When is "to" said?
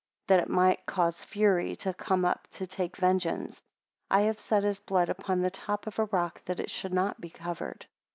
1.75-1.93, 2.53-2.65